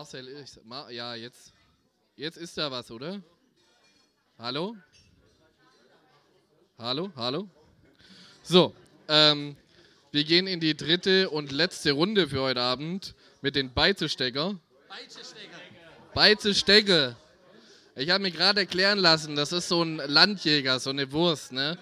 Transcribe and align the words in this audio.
Marcel, 0.00 0.28
ich, 0.28 0.52
Ma, 0.64 0.88
ja, 0.88 1.14
jetzt, 1.14 1.52
jetzt 2.16 2.38
ist 2.38 2.56
da 2.56 2.70
was, 2.70 2.90
oder? 2.90 3.20
Hallo? 4.38 4.74
Hallo? 6.78 7.12
Hallo? 7.14 7.50
So, 8.42 8.74
ähm, 9.08 9.56
wir 10.10 10.24
gehen 10.24 10.46
in 10.46 10.58
die 10.58 10.74
dritte 10.74 11.28
und 11.28 11.52
letzte 11.52 11.92
Runde 11.92 12.28
für 12.28 12.40
heute 12.40 12.62
Abend 12.62 13.14
mit 13.42 13.56
den 13.56 13.74
Beizestecker. 13.74 14.58
Beizestecker. 16.14 17.14
Ich 17.94 18.08
habe 18.08 18.22
mir 18.22 18.30
gerade 18.30 18.60
erklären 18.60 19.00
lassen, 19.00 19.36
das 19.36 19.52
ist 19.52 19.68
so 19.68 19.82
ein 19.82 19.96
Landjäger, 19.96 20.80
so 20.80 20.88
eine 20.88 21.12
Wurst, 21.12 21.52
ne? 21.52 21.76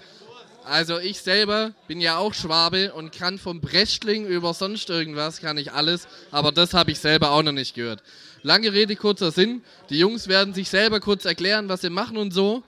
Also 0.69 0.99
ich 0.99 1.21
selber 1.21 1.73
bin 1.87 1.99
ja 1.99 2.19
auch 2.19 2.35
Schwabe 2.35 2.93
und 2.93 3.11
kann 3.11 3.39
vom 3.39 3.63
Brechtling 3.63 4.27
über 4.27 4.53
sonst 4.53 4.91
irgendwas, 4.91 5.41
kann 5.41 5.57
ich 5.57 5.73
alles, 5.73 6.07
aber 6.31 6.53
das 6.53 6.75
habe 6.75 6.91
ich 6.91 6.99
selber 6.99 7.31
auch 7.31 7.43
noch 7.43 7.53
nicht 7.53 7.75
gehört. 7.75 8.03
Lange 8.43 8.71
Rede, 8.75 8.95
kurzer 8.95 9.31
Sinn. 9.31 9.63
Die 9.89 9.99
Jungs 9.99 10.29
werden 10.29 10.53
sich 10.53 10.69
selber 10.69 11.01
kurz 11.01 11.25
erklären, 11.25 11.71
was 11.71 11.81
sie 11.81 11.89
machen 11.89 12.19
und 12.19 12.33
so. 12.35 12.63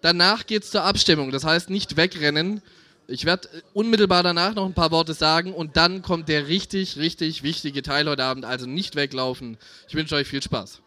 Danach 0.00 0.46
geht 0.46 0.64
es 0.64 0.72
zur 0.72 0.82
Abstimmung, 0.82 1.30
das 1.30 1.44
heißt 1.44 1.70
nicht 1.70 1.96
wegrennen. 1.96 2.62
Ich 3.06 3.24
werde 3.24 3.48
unmittelbar 3.72 4.24
danach 4.24 4.56
noch 4.56 4.66
ein 4.66 4.74
paar 4.74 4.90
Worte 4.90 5.14
sagen 5.14 5.54
und 5.54 5.76
dann 5.76 6.02
kommt 6.02 6.28
der 6.28 6.48
richtig, 6.48 6.96
richtig 6.96 7.44
wichtige 7.44 7.82
Teil 7.82 8.08
heute 8.08 8.24
Abend, 8.24 8.44
also 8.44 8.66
nicht 8.66 8.96
weglaufen. 8.96 9.56
Ich 9.88 9.94
wünsche 9.94 10.16
euch 10.16 10.26
viel 10.26 10.42
Spaß. 10.42 10.82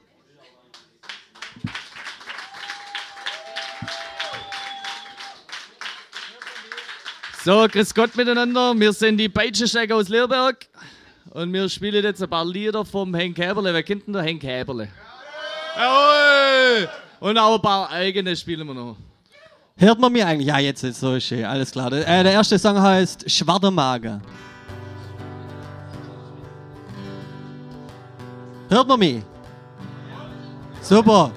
So, 7.44 7.68
grüß 7.72 7.94
Gott 7.96 8.18
miteinander. 8.18 8.78
Wir 8.78 8.92
sind 8.92 9.18
die 9.18 9.30
Peitschenstecker 9.30 9.96
aus 9.96 10.10
Leerberg 10.10 10.68
und 11.30 11.54
wir 11.54 11.70
spielen 11.70 12.04
jetzt 12.04 12.22
ein 12.22 12.30
paar 12.30 12.46
Lieder 12.46 12.84
vom 12.84 13.16
Henk 13.16 13.38
Häberle. 13.38 13.74
Wer 13.74 13.82
kennt 13.84 14.08
denn 14.08 14.14
der 14.14 14.24
Henk 14.24 14.44
Häberle? 14.44 14.90
Jawohl! 15.78 16.90
Und 17.22 17.38
auch 17.38 17.56
ein 17.56 17.62
paar 17.62 17.90
eigene 17.92 18.36
spielen 18.36 18.68
wir 18.68 18.74
noch. 18.74 18.98
Hört 19.78 20.00
man 20.00 20.12
mich 20.12 20.26
eigentlich? 20.26 20.48
Ja, 20.48 20.60
jetzt 20.60 20.84
ist 20.84 21.00
so 21.00 21.18
schön, 21.22 21.46
alles 21.46 21.72
klar. 21.72 21.90
Der, 21.90 22.06
äh, 22.06 22.24
der 22.24 22.34
erste 22.34 22.60
Song 22.60 22.82
heißt 22.82 23.32
Schwarzer 23.32 23.72
Mager. 23.72 24.20
Hört 28.68 28.88
man 28.88 29.00
mich? 29.00 29.24
Super. 30.82 31.32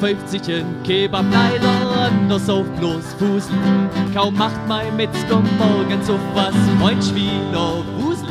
Pfeift 0.00 0.28
sich 0.28 0.42
ein 0.54 0.82
Kebab 0.84 1.24
leider 1.32 2.06
anders 2.06 2.50
auf 2.50 2.66
bloß 2.78 3.14
Fuseln. 3.18 3.88
Kaum 4.14 4.34
macht 4.34 4.60
mein 4.68 4.94
Metzger 4.96 5.42
morgens 5.58 6.10
auf 6.10 6.20
was 6.34 6.54
mein 6.80 7.00
Spieler 7.02 7.82
Wusel. 7.98 8.28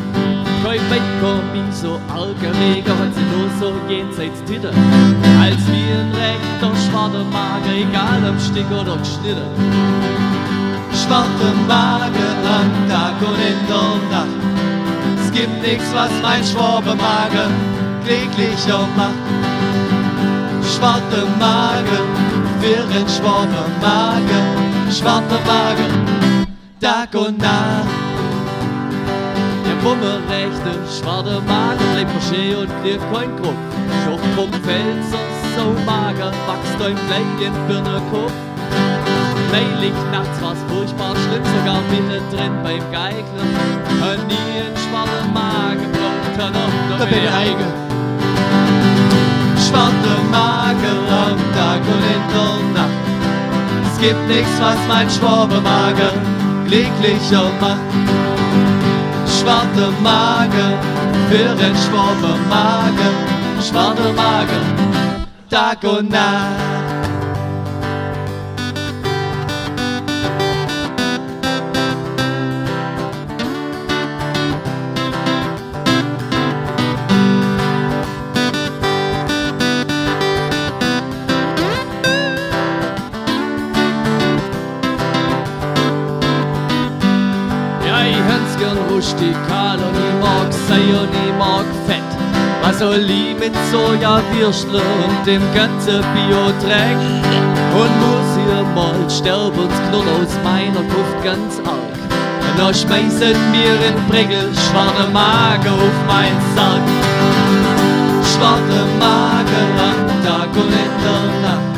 Kein 0.64 0.80
Bäcker 0.90 1.40
bin 1.52 1.72
so 1.72 2.00
arger 2.08 2.54
Reger, 2.60 2.98
hat 2.98 3.14
sie 3.14 3.28
nur 3.36 3.50
so 3.60 3.74
jenseits 3.90 4.44
Titter. 4.44 4.70
Als 5.42 5.68
wie 5.68 5.92
ein 5.92 6.12
rechter 6.12 6.76
schwarzer 6.90 7.24
Mager, 7.26 7.74
egal 7.76 8.30
ob 8.30 8.40
Stück 8.40 8.72
oder 8.72 8.98
geschnitten. 8.98 9.50
Schwarze 10.94 11.52
Mager 11.68 12.36
am 12.56 12.90
Tag 12.90 13.22
und 13.22 13.40
in 13.40 13.68
der 13.68 14.18
Nacht. 14.18 15.22
Es 15.22 15.32
gibt 15.32 15.62
nichts, 15.62 15.94
was 15.94 16.12
mein 16.22 16.44
Schwabenmagen 16.44 17.52
kläglicher 18.06 18.88
macht. 18.96 19.55
Schwarze 20.74 21.26
Magen, 21.40 22.08
für 22.60 22.84
ein 22.98 23.08
Schwabenmagen, 23.08 24.92
schwarze 24.92 25.40
Magen, 25.46 26.48
Tag 26.82 27.14
und 27.14 27.38
Nacht. 27.38 27.90
Der 29.66 29.76
Bumme 29.84 30.20
rechte, 30.30 30.74
schwarze 30.92 31.42
Mager, 31.42 31.86
bleibt 31.94 32.12
verschee 32.12 32.56
und 32.56 32.70
kriegt 32.82 33.04
kein 33.14 33.36
Kopf. 33.42 33.62
Doch 34.06 34.20
vom 34.36 34.52
Felser 34.64 35.26
so 35.56 35.72
mager, 35.86 36.32
wächst 36.48 36.82
ein 36.82 36.98
Bleien 37.08 37.54
für 37.68 37.82
ne 37.82 38.02
Kopf. 38.12 38.34
Neulich 39.52 39.94
nachts 40.12 40.42
war's 40.42 40.58
furchtbar 40.68 41.16
schlimm, 41.16 41.44
sogar 41.46 41.80
mittendrin 41.90 42.52
beim 42.64 42.92
Geigler. 42.92 43.48
Und 44.02 44.28
nie 44.28 44.62
ein 44.66 44.76
schwarzer 44.76 45.26
Magen 45.34 45.92
braucht 45.92 46.40
er 46.40 46.50
noch, 46.50 47.00
Da 47.00 47.06
bin 47.06 47.24
ich 47.24 47.32
eigen. 47.32 47.85
Magen 49.72 51.00
am 51.10 51.38
Tag 51.56 51.82
und 51.94 52.04
in 52.16 52.24
der 52.34 52.56
Nacht. 52.74 53.06
Es 53.86 54.00
gibt 54.00 54.28
nichts, 54.28 54.60
was 54.60 54.78
mein 54.88 55.10
Schwabenmagen 55.10 56.16
kläglicher 56.68 57.50
macht. 57.60 57.80
Schwarze 59.28 59.92
Magen, 60.02 60.74
für 61.30 61.56
den 61.56 61.76
Schwabenmagen, 61.76 63.14
schwarze 63.62 64.14
Magen, 64.14 64.66
Tag 65.50 65.84
und 65.84 66.10
Nacht. 66.10 66.85
Ich 92.94 93.40
mit 93.40 93.54
Sojawürstle 93.72 94.78
und 94.78 95.26
dem 95.26 95.42
ganzen 95.54 96.02
Bio-Dreck? 96.14 97.02
Und 97.82 97.94
muss 98.00 98.30
hier 98.38 98.64
mal 98.76 99.10
sterben, 99.10 99.68
knurrt 99.90 100.08
aus 100.22 100.34
meiner 100.44 100.82
Luft 100.82 101.24
ganz 101.24 101.58
arg. 101.66 101.96
Dann 102.58 102.74
schmeißen 102.74 103.36
mir 103.52 103.74
in 103.88 103.96
Pregel 104.10 104.50
schwarze 104.54 105.12
Magen 105.12 105.74
auf 105.74 105.98
mein 106.08 106.38
Sarg. 106.56 106.86
Schwarze 108.24 108.82
Magen 109.00 109.70
am 109.90 110.24
Tag 110.24 110.50
und 110.56 110.72
in 110.72 110.94
der 111.04 111.26
Nacht. 111.42 111.76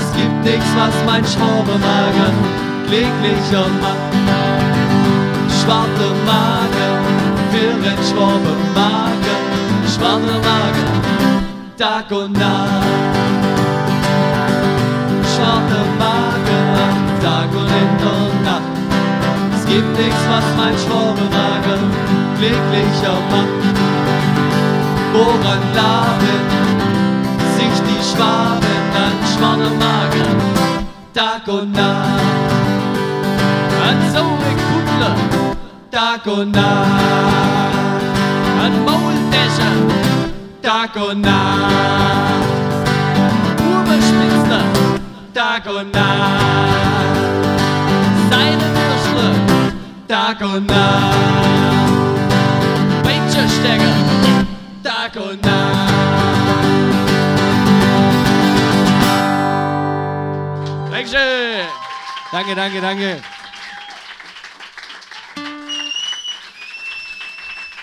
Es 0.00 0.16
gibt 0.16 0.44
nichts, 0.44 0.70
was 0.76 0.94
mein 1.06 1.24
Schwabenmagen 1.24 2.34
kläglicher 2.86 3.66
macht. 3.82 4.10
Schwarze 5.60 6.08
Magen, 6.24 6.94
für 7.50 7.72
den 7.84 8.00
Schwabenmagen, 8.08 8.99
schwarze 10.00 10.36
Magen, 10.48 10.88
Tag 11.76 12.10
und 12.10 12.32
Nacht. 12.32 12.86
Schwarze 15.32 15.80
Magen 15.98 16.68
Tag 17.22 17.50
und 17.52 17.70
in 17.82 17.92
der 18.02 18.22
Nacht. 18.46 18.74
Es 19.54 19.66
gibt 19.66 19.92
nichts, 19.98 20.22
was 20.30 20.44
mein 20.56 20.74
Schwabenmagen 20.82 21.82
kläglicher 22.38 23.18
macht. 23.30 23.76
Woran 25.12 25.62
laben 25.74 26.44
sich 27.56 27.76
die 27.88 28.02
Schwaben 28.10 28.82
an 29.04 29.16
schwarze 29.32 29.70
Magen, 29.84 30.30
Tag 31.12 31.46
und 31.46 31.72
Nacht. 31.72 32.20
Und 33.86 34.02
so 34.14 34.30
Tag 35.90 36.26
und 36.26 36.52
Nacht, 36.52 37.59
Mauldäscher, 39.50 39.72
Tag 40.62 40.96
und 40.96 41.20
Nacht, 41.22 42.44
Urbespitzler, 43.60 44.64
Tag 45.34 45.66
und 45.66 45.92
Nacht, 45.92 47.16
Würstle, 48.30 49.34
Tag 50.08 50.40
und 50.40 50.66
Nacht, 50.66 51.16
Peitschenstecker. 53.02 53.94
Tag 54.82 55.16
und 55.16 55.44
Nacht. 55.44 55.92
Dankeschön. 60.90 61.66
Danke, 62.32 62.54
danke, 62.54 62.80
danke. 62.80 63.39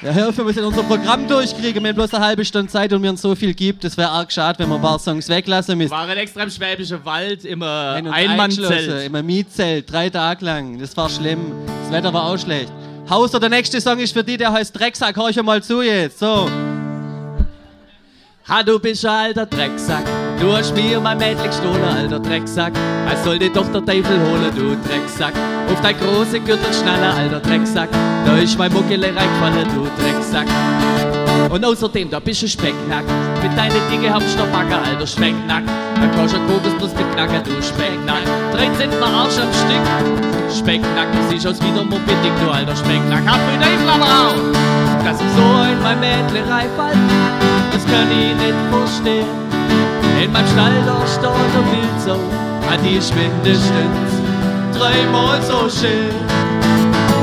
Ja, 0.03 0.11
helfen, 0.11 0.37
wir 0.37 0.43
müssen 0.45 0.63
unser 0.63 0.83
Programm 0.83 1.27
durchkriegen. 1.27 1.81
Wir 1.81 1.89
haben 1.89 1.95
bloß 1.95 2.13
eine 2.13 2.23
halbe 2.23 2.45
Stunde 2.45 2.71
Zeit 2.71 2.93
und 2.93 3.01
mir 3.01 3.09
uns 3.09 3.21
so 3.21 3.33
viel 3.33 3.55
gibt. 3.55 3.83
Das 3.83 3.97
wäre 3.97 4.09
arg 4.09 4.31
schade, 4.31 4.59
wenn 4.59 4.69
wir 4.69 4.75
ein 4.75 4.81
paar 4.81 4.99
Songs 4.99 5.27
weglassen 5.27 5.75
müssen. 5.75 5.89
War 5.89 6.07
ein 6.07 6.17
extrem 6.17 6.51
schwäbischer 6.51 7.03
Wald, 7.03 7.45
immer 7.45 7.95
uns 7.97 8.11
Einmannzelt. 8.11 9.05
Immer 9.07 9.23
Mietzelt, 9.23 9.91
drei 9.91 10.11
Tage 10.11 10.45
lang. 10.45 10.77
Das 10.77 10.95
war 10.95 11.09
schlimm. 11.09 11.51
Das 11.81 11.91
Wetter 11.91 12.13
war 12.13 12.25
auch 12.25 12.37
schlecht. 12.37 12.71
Hauser, 13.09 13.39
der 13.39 13.49
nächste 13.49 13.81
Song 13.81 13.97
ist 13.97 14.13
für 14.13 14.23
die, 14.23 14.37
der 14.37 14.51
heißt 14.51 14.77
Drecksack. 14.77 15.15
Hör 15.15 15.29
ich 15.29 15.41
mal 15.41 15.63
zu 15.63 15.81
jetzt. 15.81 16.19
So. 16.19 16.47
Ha, 18.47 18.63
du 18.63 18.79
bist 18.79 19.03
ein 19.03 19.11
alter 19.11 19.47
Drecksack. 19.47 20.05
Du 20.39 20.55
hast 20.55 20.75
mir 20.75 20.99
mein 20.99 21.17
Mädchen 21.17 21.47
gestohlen, 21.47 21.83
alter 21.83 22.19
Drecksack. 22.19 22.73
Es 23.11 23.23
soll 23.23 23.39
dir 23.39 23.51
doch 23.51 23.67
der 23.71 23.83
Teufel 23.83 24.19
holen, 24.19 24.51
du 24.55 24.75
Drecksack. 24.87 25.33
Auf 25.71 25.81
dein 25.81 25.95
große 25.97 26.39
Gürtel 26.39 26.73
schnaller, 26.73 27.15
alter 27.15 27.39
Drecksack. 27.39 27.89
Da 28.25 28.37
ist 28.37 28.57
mein 28.57 28.71
Muckele 28.71 29.07
reingefallen, 29.07 29.67
du 29.73 29.87
Drecksack. 30.01 30.47
Und 31.49 31.65
außerdem, 31.65 32.09
da 32.09 32.19
bist 32.19 32.43
du 32.43 32.47
Specknack. 32.47 33.03
Mit 33.41 33.57
deinen 33.57 33.81
dicke 33.89 34.13
Hamsterbacker, 34.13 34.79
alter 34.85 35.07
Specknack. 35.07 35.63
Dann 35.95 36.11
kannst 36.15 36.35
du 36.35 36.39
Kokosnuss 36.39 36.93
mit 36.93 37.11
Knacken, 37.13 37.41
du 37.43 37.61
Specknack. 37.63 38.23
13 38.53 38.91
Arsch 39.01 39.39
am 39.39 39.51
Stück. 39.53 40.55
Specknack, 40.55 41.07
du 41.13 41.29
siehst 41.29 41.47
aus 41.47 41.59
wie 41.61 41.71
der 41.71 41.83
Mobidik, 41.83 42.33
du 42.43 42.51
alter 42.51 42.75
Specknack. 42.75 43.23
Hab 43.25 43.39
mir 43.47 43.59
Teufel 43.59 43.89
aber 43.89 44.05
auch. 44.05 45.03
Dass 45.03 45.19
ich 45.19 45.31
so 45.35 45.71
in 45.71 45.81
mein 45.81 45.99
Mädle 45.99 46.43
fall, 46.75 46.93
das 47.71 47.85
kann 47.85 48.11
ich 48.11 48.35
nicht 48.35 48.55
verstehen. 48.69 49.46
In 50.21 50.31
meinem 50.31 50.47
Stall 50.47 50.73
da 50.85 51.05
steht 51.05 51.23
der 51.23 51.63
Wildsau, 51.71 52.19
an 52.71 52.79
die 52.83 52.99
mindestens 53.15 54.11
dreimal 54.73 55.41
so 55.43 55.69
schön. 55.69 56.09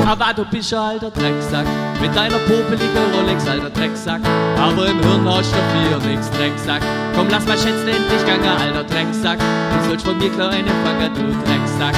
Aber 0.07 0.33
du 0.33 0.45
bist 0.45 0.73
ein 0.73 0.79
alter 0.79 1.11
Drecksack, 1.11 1.67
mit 2.01 2.15
deiner 2.15 2.39
popeligen 2.39 2.89
Rolex, 3.13 3.49
alter 3.49 3.71
Drecksack. 3.71 4.21
Aber 4.57 4.87
im 4.87 5.01
Hirn 5.01 5.27
hast 5.27 5.53
du 5.53 6.01
für 6.01 6.09
nix, 6.09 6.31
Drecksack. 6.31 6.83
Komm, 7.17 7.27
lass 7.31 7.47
mal 7.47 7.57
schätzen, 7.57 7.89
endlich 7.89 8.27
gange, 8.27 8.51
alter 8.57 8.85
Drecksack. 8.85 9.39
Du 9.39 9.89
sollst 9.89 10.05
von 10.05 10.17
mir 10.19 10.31
kleine 10.31 10.71
fangen, 10.85 11.11
du 11.15 11.23
Drecksack. 11.45 11.97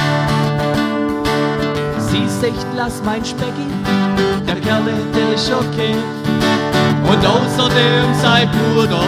Siehst 1.99 2.43
echt, 2.43 2.65
lass 2.75 3.03
mein 3.05 3.23
Specki, 3.23 3.67
der 4.47 4.55
Kerl, 4.55 4.83
der 5.13 5.35
ist 5.35 5.51
okay. 5.51 5.95
Und 7.03 7.25
außerdem 7.25 8.13
sein 8.19 8.49
Bruder 8.49 9.03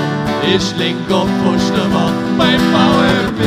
ist 0.56 0.78
linker 0.78 1.26
Pfostenwart 1.26 2.14
beim 2.38 2.60
VfB. 2.60 3.44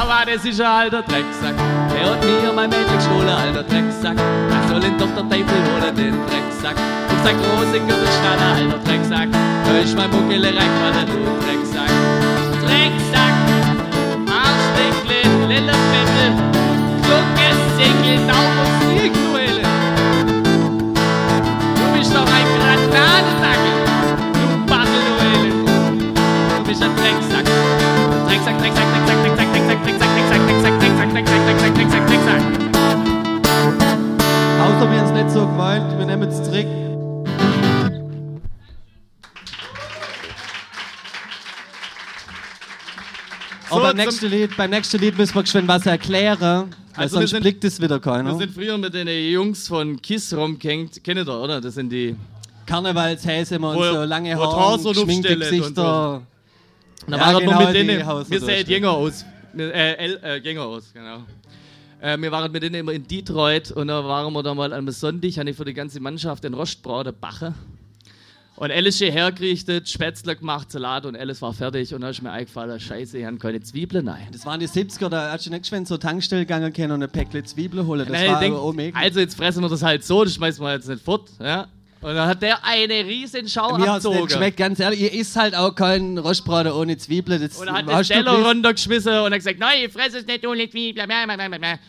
Aber 0.00 0.30
das 0.30 0.44
ist 0.44 0.60
ein 0.60 0.66
alter 0.66 1.02
Drecksack. 1.02 1.54
Er 1.98 2.10
hat 2.10 2.24
mir 2.24 2.52
mein 2.52 2.70
Mädchen 2.70 2.96
gestohlen, 2.96 3.28
alter 3.28 3.62
Drecksack. 3.62 4.16
Er 4.18 4.68
soll 4.68 4.84
ihn 4.84 4.98
doch 4.98 5.08
der 5.14 5.28
Teufel 5.28 5.60
holen, 5.66 5.96
den 5.96 6.14
Drecksack. 6.26 6.76
Und 7.10 7.24
sein 7.24 7.36
große 7.36 7.78
Gürtelschnaller, 7.80 8.54
alter 8.56 8.78
Drecksack. 8.84 9.28
Da 9.32 9.78
ist 9.78 9.96
mein 9.96 10.10
Muckele 10.10 10.48
reingefallen, 10.48 11.06
du 11.06 11.20
Drecksack. 11.44 11.92
Drecksack, 12.64 13.34
Arschdeckle, 14.28 15.20
Lillefette, 15.48 16.26
Kluckes, 17.02 17.60
Segel, 17.76 18.16
Daumen, 18.26 18.79
Drecksack, 31.24 31.58
Drecksack, 31.58 31.74
Drecksack, 31.76 32.06
Drecksack, 32.06 32.06
Drecksack, 32.06 32.06
Drecksack. 32.08 32.70
Außer 34.60 34.90
wir 34.90 34.98
haben 35.00 35.06
es 35.06 35.12
nicht 35.12 35.30
so 35.30 35.40
gemeint, 35.46 35.98
wir 35.98 36.06
nehmen 36.06 36.28
es 36.28 36.42
zurück. 36.42 36.66
Aber 43.70 43.82
beim 43.82 43.96
nächsten, 43.96 44.26
Lied, 44.26 44.56
beim 44.56 44.70
nächsten 44.70 44.98
Lied 44.98 45.16
müssen 45.16 45.34
wir 45.34 45.42
geschwind 45.42 45.68
was 45.68 45.86
erklären, 45.86 46.38
weil 46.40 47.04
Also 47.04 47.16
wir 47.16 47.20
sonst 47.20 47.30
sind- 47.30 47.42
blickt 47.42 47.64
es 47.64 47.80
wieder 47.80 47.96
Wir 47.96 48.00
keiner. 48.00 48.36
sind 48.36 48.52
früher 48.52 48.76
mit 48.78 48.92
den 48.94 49.06
Jungs 49.30 49.68
von 49.68 50.00
Kiss 50.02 50.32
rumgehängt. 50.34 51.02
Kennt 51.04 51.18
ihr, 51.18 51.28
oder? 51.28 51.60
Das 51.60 51.74
sind 51.74 51.90
die. 51.90 52.16
Karnevalshäse 52.66 53.56
immer 53.56 53.70
und 53.70 53.82
so 53.84 54.04
lange 54.04 54.36
Haare, 54.36 54.78
geschminkte 54.78 55.28
aufstellt 55.30 55.32
und 55.32 55.40
Gesichter. 55.58 56.22
Da 57.08 57.16
Ja, 57.16 57.20
waren 57.22 57.38
genau, 57.40 57.58
wir 57.58 57.66
mit 57.66 57.74
denen. 57.74 57.98
Wir 58.28 58.40
so 58.40 58.46
sehen 58.46 58.68
jünger 58.68 58.90
aus. 58.90 59.24
Wir- 59.52 59.74
Äh, 59.74 59.94
El, 59.94 60.20
äh, 60.22 60.36
jünger 60.38 60.62
aus, 60.62 60.92
genau. 60.92 61.24
Äh, 62.00 62.16
wir 62.18 62.30
waren 62.32 62.50
mit 62.50 62.62
denen 62.62 62.76
immer 62.76 62.92
in 62.92 63.06
Detroit 63.06 63.70
und 63.72 63.88
da 63.88 64.02
waren 64.04 64.32
wir 64.32 64.42
da 64.42 64.54
mal 64.54 64.72
am 64.72 64.88
Sonntag, 64.90 65.36
habe 65.36 65.50
ich 65.50 65.56
für 65.56 65.64
die 65.64 65.74
ganze 65.74 66.00
Mannschaft 66.00 66.44
den 66.44 66.54
Rostbraten 66.54 67.14
Bache. 67.20 67.54
Und 68.56 68.70
alles 68.70 69.00
ist 69.00 69.10
hergerichtet, 69.14 69.88
Spätzle 69.88 70.36
gemacht, 70.36 70.70
Salat 70.70 71.06
und 71.06 71.16
alles 71.16 71.40
war 71.40 71.54
fertig. 71.54 71.94
Und 71.94 72.02
da 72.02 72.10
ist 72.10 72.22
mir 72.22 72.30
eingefallen, 72.30 72.78
Scheiße, 72.78 73.16
ich 73.18 73.24
habe 73.24 73.38
keine 73.38 73.60
Zwiebeln 73.62 74.06
rein. 74.06 74.28
Das 74.32 74.44
waren 74.44 74.60
die 74.60 74.68
70er, 74.68 75.08
da 75.08 75.32
hast 75.32 75.46
du 75.46 75.50
nicht 75.50 75.62
geschwind 75.62 75.88
zur 75.88 75.98
Tankstelle 75.98 76.42
gegangen 76.42 76.70
können 76.72 76.92
und 76.92 77.02
ein 77.02 77.10
Päckchen 77.10 77.44
Zwiebeln 77.46 77.86
holen. 77.86 78.00
Das 78.00 78.10
Nein, 78.10 78.30
war 78.30 78.40
denk, 78.40 78.76
mega. 78.76 78.98
also 78.98 79.20
jetzt 79.20 79.34
fressen 79.34 79.62
wir 79.62 79.68
das 79.70 79.82
halt 79.82 80.04
so, 80.04 80.24
das 80.24 80.34
schmeißen 80.34 80.62
wir 80.62 80.74
jetzt 80.74 80.88
nicht 80.88 81.02
fort. 81.02 81.30
Ja? 81.40 81.68
Und 82.02 82.14
dann 82.14 82.28
hat 82.28 82.40
der 82.40 82.64
eine 82.64 83.04
riesen 83.04 83.46
Schau 83.46 83.76
Mir 83.76 83.90
hat 83.92 83.98
es 83.98 84.04
nicht 84.04 84.12
abgezogen. 84.12 84.26
geschmeckt, 84.26 84.56
ganz 84.56 84.80
ehrlich. 84.80 85.00
Ihr 85.02 85.12
isst 85.12 85.36
halt 85.36 85.54
auch 85.54 85.74
keinen 85.74 86.16
Rostbraten 86.16 86.72
ohne 86.72 86.96
Zwiebeln. 86.96 87.42
Das 87.42 87.58
Und 87.58 87.68
er 87.68 87.74
hat 87.74 87.86
hast 87.88 88.08
du 88.10 88.14
Teller 88.14 88.32
gewusst. 88.32 88.48
runtergeschmissen 88.48 89.12
und 89.18 89.24
hat 89.32 89.34
gesagt, 89.34 89.58
nein, 89.58 89.84
ich 89.84 89.92
fresse 89.92 90.18
es 90.18 90.26
nicht 90.26 90.46
ohne 90.46 90.68
Zwiebeln. 90.70 91.10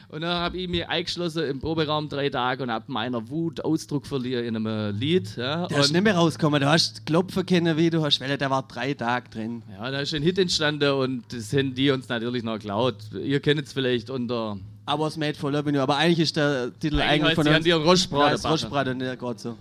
Und 0.09 0.21
dann 0.21 0.33
habe 0.37 0.57
ich 0.57 0.67
mich 0.67 0.85
eingeschlossen 0.87 1.45
im 1.45 1.59
Proberaum 1.59 2.09
drei 2.09 2.29
Tage 2.29 2.63
und 2.63 2.71
habe 2.71 2.85
meiner 2.87 3.29
Wut 3.29 3.63
Ausdruck 3.63 4.05
verliehen 4.05 4.43
in 4.43 4.55
einem 4.57 4.97
Lied. 4.97 5.35
Ja. 5.37 5.67
Der 5.67 5.77
ist 5.79 5.85
Und 5.87 5.93
nicht 5.93 6.03
mehr 6.03 6.15
rausgekommen. 6.15 6.59
Du 6.59 6.67
hast 6.67 7.05
klopfen 7.05 7.45
können, 7.45 7.77
wie 7.77 7.89
du 7.89 8.03
hast, 8.03 8.19
weil 8.19 8.37
der 8.37 8.49
war 8.49 8.63
drei 8.67 8.93
Tage 8.93 9.29
drin. 9.29 9.63
ja, 9.71 9.91
da 9.91 10.01
ist 10.01 10.13
ein 10.13 10.23
Hit 10.23 10.37
entstanden 10.37 10.91
und 10.91 11.23
das 11.31 11.53
haben 11.53 11.73
die 11.73 11.89
uns 11.89 12.09
natürlich 12.09 12.43
noch 12.43 12.53
geklaut. 12.59 12.97
Ihr 13.23 13.39
kennt 13.39 13.61
es 13.65 13.71
vielleicht 13.73 14.09
unter... 14.09 14.57
Aber 14.85 15.07
es 15.07 15.15
made 15.15 15.35
for 15.35 15.51
Love 15.51 15.71
You. 15.71 15.79
Aber 15.79 15.95
eigentlich 15.95 16.19
ist 16.19 16.35
der 16.35 16.71
Titel 16.79 16.99
Eigentlich 16.99 17.09
eigentlich 17.11 17.23
heißt 17.27 17.35
von 17.35 17.43
sie 17.45 17.49
uns. 17.51 17.57
an 17.59 17.65
ihren 17.65 17.83
Rostbraten 17.83 18.25
Ja, 18.25 18.31
das 18.31 18.41
backen. 18.41 18.51
Rostbraten, 18.53 18.99
ja, 18.99 19.15
gerade 19.15 19.39
so. 19.39 19.57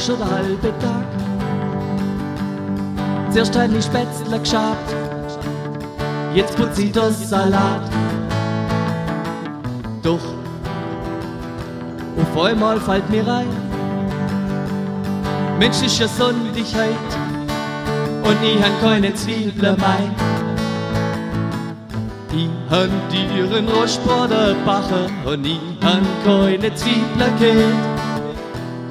Koch 0.00 0.06
schon 0.06 0.18
den 0.18 0.30
halben 0.30 0.60
Tag. 0.80 1.06
Zuerst 3.32 3.56
ein 3.56 3.72
die 3.72 3.82
Spätzle 3.82 4.38
geschabt, 4.38 4.94
jetzt 6.34 6.56
putz 6.56 6.78
ich 6.78 6.92
das 6.92 7.28
Salat. 7.28 7.82
Doch 10.02 10.20
auf 12.20 12.44
einmal 12.44 12.80
fällt 12.80 13.08
mir 13.10 13.26
rein, 13.26 13.48
Mensch 15.58 15.82
ist 15.82 15.98
ja 15.98 16.08
Sonnigkeit 16.08 16.88
und 18.22 18.36
ich 18.42 18.62
han 18.62 18.72
keine 18.80 19.14
Zwiebeln 19.14 19.76
mein. 19.78 20.14
Ich 22.32 22.48
han 22.70 22.90
ihren 23.36 23.68
Rostbraten 23.68 24.56
backen 24.64 25.10
und 25.26 25.46
ich 25.46 25.60
han 25.82 26.06
keine 26.24 26.74
Zwiebeln 26.74 27.38
gehabt. 27.38 27.89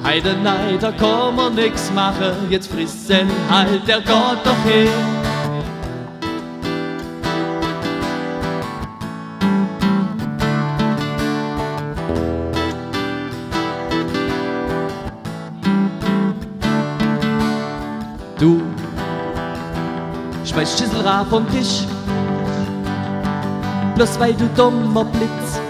Heide 0.02 0.34
nein, 0.42 0.78
da 0.80 0.90
kann 0.92 1.36
man 1.36 1.54
nix 1.54 1.92
machen, 1.92 2.48
jetzt 2.48 2.72
frissen 2.72 3.28
halt 3.50 3.86
der 3.86 4.00
Gott 4.00 4.38
doch 4.44 4.64
hin. 4.64 4.88
Du 18.38 18.62
schmeißt 20.46 20.78
Schüsselra 20.78 21.26
vom 21.26 21.46
Tisch, 21.50 21.84
bloß 23.94 24.18
weil 24.18 24.32
du 24.32 24.46
dummer 24.56 25.04
Blitz 25.04 25.60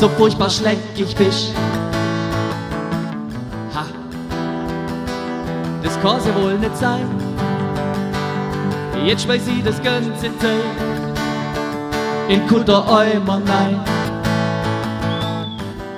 so 0.00 0.08
furchtbar 0.08 0.48
schleckig 0.48 1.14
bist. 1.14 1.52
Das 6.02 6.24
kann 6.24 6.34
ja 6.34 6.42
wohl 6.42 6.58
nicht 6.58 6.76
sein. 6.76 7.06
Jetzt 9.04 9.24
schmeiß 9.24 9.46
ich 9.48 9.62
das 9.62 9.82
ganze 9.82 10.36
Zeit 10.38 10.60
in 12.28 12.46
Kutteräumer 12.46 13.40
nein. 13.44 13.80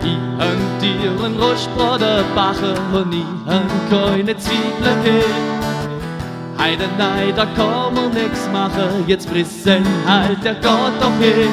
Ich 0.03 0.19
han 0.39 0.59
dir 0.81 1.25
einen 1.25 1.41
Rostbraten 1.41 2.25
backen 2.35 2.77
und 2.93 3.15
ich 3.15 3.25
han 3.47 3.63
keine 3.91 4.37
Zwiebeln 4.37 5.05
gehabt. 5.05 6.59
Heide 6.59 6.85
nein, 6.99 7.33
da 7.35 7.47
kann 7.47 7.95
man 7.95 8.13
nix 8.13 8.49
machen, 8.53 9.05
jetzt 9.07 9.29
frissen 9.29 9.85
halt 10.07 10.45
der 10.45 10.55
Gott 10.55 10.93
doch 11.01 11.19
hin. 11.21 11.49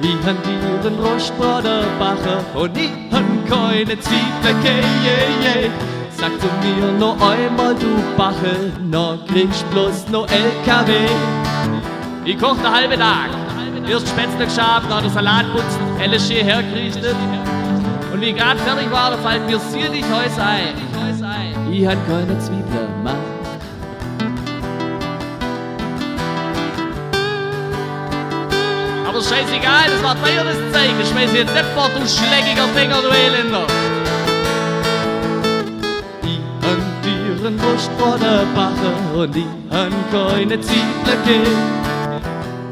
Ich 0.00 0.26
han 0.26 0.36
dir 0.42 0.88
einen 0.88 0.98
Rostbraten 0.98 1.84
backen 1.98 2.44
und 2.54 2.76
ich 2.76 2.90
han 3.12 3.44
keine 3.48 3.98
Zwiebeln 4.00 4.62
gehabt. 4.62 5.93
Sag 6.24 6.40
zu 6.40 6.46
mir 6.66 6.90
noch 6.98 7.20
einmal, 7.20 7.74
du 7.74 7.86
Bachel, 8.16 8.72
noch 8.90 9.18
kriegst 9.26 9.70
bloß 9.70 10.08
noch 10.08 10.26
LKW. 10.26 10.92
Ich 12.24 12.38
koch 12.38 12.56
den 12.56 12.70
halben 12.70 12.98
Tag, 12.98 13.28
erst 13.86 14.08
Spätzle 14.08 14.46
geschabt, 14.46 14.86
dann 14.88 15.02
der 15.02 15.10
Salat 15.10 15.44
putzen, 15.52 15.82
LSG 16.00 16.42
hergerichtet. 16.42 17.14
Und 18.10 18.22
wie 18.22 18.32
grad 18.32 18.58
fertig 18.60 18.90
war, 18.90 19.10
da 19.10 19.18
fällt 19.18 19.46
mir 19.46 19.58
sierlich 19.58 20.02
Häus 20.04 20.38
ein. 20.38 20.72
Ich 21.70 21.86
hab 21.86 21.98
keine 22.08 22.38
Zwiebeln, 22.38 23.02
Mann. 23.02 23.16
Aber 29.06 29.20
scheißegal, 29.20 29.90
das 29.92 30.02
war 30.02 30.14
teuer, 30.22 30.42
das 30.42 30.56
Zeug. 30.72 30.90
Ich 31.02 31.08
schmeiß 31.10 31.34
jetzt 31.34 31.52
nicht 31.52 31.66
fort, 31.76 31.90
du 31.94 32.08
schlägiger 32.08 32.66
Finger, 32.74 33.02
du 33.02 33.10
Elender. 33.10 33.66
Dir 37.44 37.48
ein 37.48 37.60
Wurstbrot 37.60 38.20
backen 38.54 39.18
und 39.18 39.36
ich 39.36 39.44
han 39.70 39.92
keine 40.10 40.60
Zwiebeln 40.60 41.04
gegeben. 41.04 41.84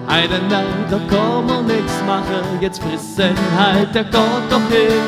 Einen 0.07 0.49
Nein, 0.49 0.67
da 0.91 0.99
kann 1.09 1.47
man 1.47 1.67
nix 1.67 1.93
machen, 2.07 2.61
jetzt 2.61 2.83
frissen 2.83 3.37
halt 3.57 3.95
der 3.95 4.05
Gott 4.05 4.45
doch 4.51 4.69
hin. 4.71 5.03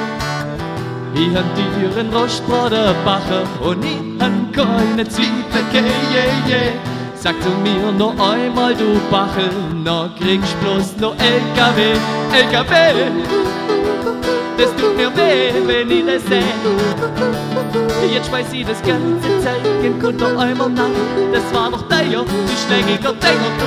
Ich 1.14 1.34
han 1.34 1.44
dir 1.56 2.00
ein 2.00 2.12
Rostbrot 2.12 2.70
backen 3.04 3.46
und 3.62 3.84
ich 3.84 4.22
han 4.22 4.50
keine 4.52 5.04
gegeben, 5.04 5.86
yeah, 6.12 6.48
yeah. 6.48 6.72
Sag 7.14 7.34
zu 7.42 7.48
mir 7.62 7.92
noch 7.92 8.18
einmal, 8.18 8.74
du 8.74 9.00
Bachel, 9.10 9.50
noch 9.82 10.14
kriegst 10.18 10.60
bloß 10.60 10.96
noch 11.00 11.14
LKW, 11.18 11.94
LKW. 12.32 12.74
Das 14.58 14.70
tut 14.76 14.96
mir 14.96 15.10
weh, 15.16 15.52
wenn 15.66 15.90
ich 15.90 16.04
das 16.04 16.22
seh. 16.26 17.53
Jetzt 18.12 18.28
schmeiß 18.28 18.52
ich 18.52 18.66
das 18.66 18.82
ganze 18.82 19.28
Zeug 19.40 19.64
in 19.82 19.98
Kutter 19.98 20.38
einmal 20.38 20.68
nach. 20.70 20.90
Das 21.32 21.42
war 21.54 21.70
doch 21.70 21.88
deiner, 21.88 22.24
du 22.24 22.54
schlägiger 22.66 23.12
Dinger, 23.12 23.52
du. 23.58 23.66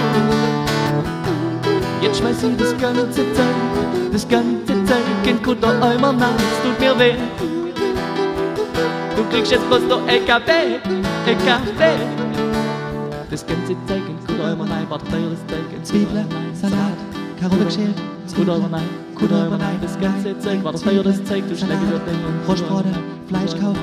Jetzt 2.02 2.20
schmeiß 2.20 2.44
ich 2.44 2.58
das 2.58 2.78
ganze 2.78 3.34
Zeug, 3.34 3.56
das 4.12 4.28
ganze 4.28 4.86
Zeug 4.86 5.04
in 5.26 5.42
Kutter 5.42 5.82
einmal 5.82 6.14
nach. 6.14 6.36
Das 6.36 6.62
tut 6.64 6.80
mir 6.80 6.98
weh. 7.00 7.16
Du 9.16 9.24
kriegst 9.32 9.52
jetzt 9.52 9.68
bloß 9.68 9.82
noch 9.90 10.08
LKW, 10.08 10.52
LKW. 11.26 11.84
Das 13.30 13.46
ganze 13.46 13.76
Zeug 13.88 14.04
in 14.08 14.20
Kutter 14.26 14.46
einmal 14.46 14.68
rein, 14.68 14.90
war 14.90 15.00
teures 15.00 15.46
Zeug 15.48 15.66
in 15.76 15.84
Zwiebeln, 15.84 16.28
Salat, 16.54 16.98
Karotte 17.40 17.66
geschält, 17.66 17.96
Kutter 18.36 18.54
einmal 18.54 18.72
rein, 18.72 18.90
Kutter 19.16 19.44
einmal 19.44 19.60
rein. 19.60 19.80
Das 19.82 20.00
ganze 20.00 20.38
Zeug 20.40 20.64
war 20.64 20.72
doch 20.74 20.82
teures 20.82 21.24
Zeug, 21.26 21.44
du 21.50 21.56
schlägiger 21.56 22.00
Dinger. 22.00 22.48
Rostbrote, 22.48 22.90
Fleisch 23.28 23.60
kauft, 23.60 23.82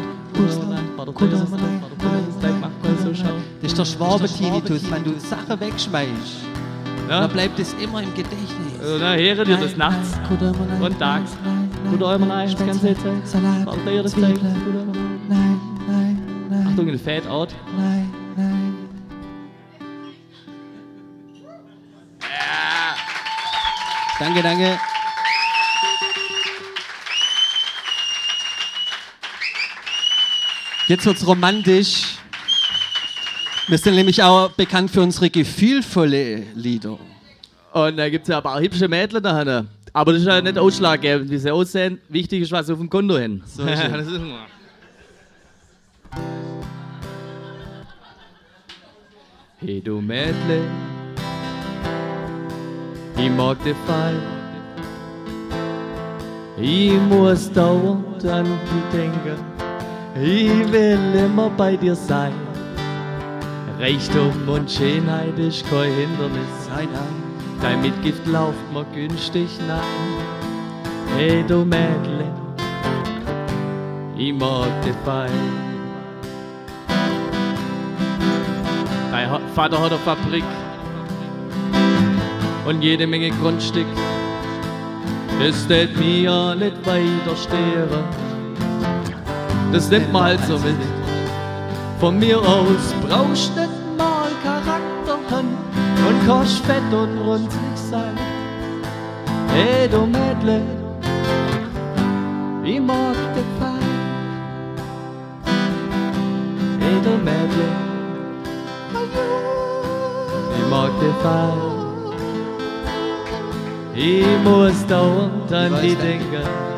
Das 3.63 3.71
ist 3.73 3.79
der 3.79 3.85
Schwabe-Tinnitus, 3.85 4.91
wenn 4.91 5.05
du 5.05 5.19
Sachen 5.19 5.61
wegschmeißt. 5.61 6.43
Ja? 7.09 7.21
Dann 7.21 7.31
bleibt 7.31 7.59
es 7.59 7.75
immer 7.75 8.03
im 8.03 8.15
Gedächtnis. 8.15 8.81
Also, 8.81 8.99
na, 8.99 9.15
höre 9.15 9.45
dir 9.45 9.57
das 9.57 9.77
nachts 9.77 10.19
und 10.81 10.99
tags. 10.99 11.33
einmal 11.91 12.31
rein, 12.31 12.51
das 12.51 12.59
ganze 12.59 12.79
Spätzle, 12.79 13.03
Zeug. 13.03 13.27
Salat, 13.27 13.67
War 13.67 13.75
doch 13.75 13.85
teures 13.85 14.13
Zeug. 14.13 14.41
Achtung, 16.67 16.89
ein 16.89 16.99
Fade 16.99 17.31
out. 17.31 17.55
nein, 17.77 18.11
nein. 18.37 18.75
Danke, 24.19 24.43
danke. 24.43 24.79
Jetzt 30.87 31.07
wird's 31.07 31.27
romantisch. 31.27 32.19
Wir 33.69 33.79
sind 33.79 33.95
nämlich 33.95 34.23
auch 34.23 34.51
bekannt 34.51 34.91
für 34.91 35.01
unsere 35.01 35.31
gefühlvolle 35.31 36.43
Lieder. 36.55 36.99
Und 37.73 37.97
da 37.97 38.11
gibt 38.11 38.25
es 38.25 38.29
ja 38.29 38.37
ein 38.37 38.43
paar 38.43 38.61
hübsche 38.61 38.87
Mädchen 38.87 39.23
da. 39.23 39.65
Aber 39.95 40.13
das 40.13 40.21
ist 40.21 40.29
ja 40.29 40.43
nicht 40.43 40.59
ausschlaggebend, 40.59 41.31
wie 41.31 41.39
sie 41.39 41.51
aussehen. 41.51 42.01
Wichtig 42.11 42.43
ist, 42.43 42.53
was 42.53 42.69
auf 42.69 42.79
dem 42.79 42.91
Konto 42.91 43.17
hin. 43.17 43.43
So 43.47 43.63
ist 43.63 43.83
es. 43.83 43.91
das 43.91 44.07
ist 44.09 44.17
immer. 44.17 44.47
Hey 49.57 49.81
du 49.81 50.03
Mädle, 50.03 50.61
ich 53.17 53.31
mag 53.31 53.65
dich 53.65 53.77
fein. 53.87 54.21
Ich 56.61 56.93
muss 57.09 57.51
dauernd 57.51 58.25
an 58.27 58.45
dich 58.45 59.01
denken. 59.01 59.54
Ich 60.17 60.73
will 60.73 61.15
immer 61.15 61.51
bei 61.51 61.77
dir 61.77 61.97
sein. 61.97 62.33
Reichtum 63.81 64.49
und 64.49 64.71
Schönheit 64.71 65.37
ist 65.37 65.69
kein 65.69 65.93
Hindernis. 65.93 66.69
Nein, 66.69 66.89
nein. 66.93 67.25
Dein 67.61 67.83
Mitgift 67.83 68.25
lauft 68.27 68.73
mir 68.73 68.85
günstig 68.95 69.49
nein. 69.67 69.81
Hey 71.17 71.45
du 71.47 71.65
Mädle, 71.65 72.31
ich 74.17 74.33
mag 74.33 74.69
dich 74.83 74.95
fein. 75.05 75.31
Dein 79.11 79.29
Vater 79.55 79.81
hat 79.81 79.91
eine 79.91 79.99
Fabrik 80.01 80.45
und 82.67 82.83
jede 82.83 83.07
Menge 83.07 83.31
Grundstück. 83.31 83.87
Das 85.41 85.67
tät 85.67 85.97
mir 85.99 86.55
nicht 86.55 86.77
weiterstehen. 86.87 88.24
Das 89.75 89.91
nimmt 89.91 90.13
man 90.13 90.23
halt 90.23 90.41
so 90.47 90.57
mit. 90.59 90.77
Von 91.99 92.21
mir 92.21 92.39
aus 92.39 92.95
brauchst 93.09 93.57
nicht 93.57 93.69
mal 93.99 94.31
Charakter 94.45 95.19
haben 95.29 95.49
und 96.09 96.27
kannst 96.29 96.65
fett 96.65 96.93
und 96.93 97.19
runzlig 97.27 97.77
sein. 97.91 98.17
Hey 99.53 99.89
du 99.89 100.07
Mädle, 100.07 100.63
ich 102.63 102.81
mag 102.81 103.17
dich 103.35 103.51
fein. 103.59 103.81
Hey 106.79 107.01
du 107.03 107.11
Mädle, 107.25 107.69
ich 110.57 110.71
mag 110.71 110.91
dich 111.01 111.17
fein. 111.21 111.59
Ich 113.97 114.45
muss 114.45 114.87
dauernd 114.87 115.53
an 115.53 115.83
nicht. 115.83 116.01
denken. 116.01 116.74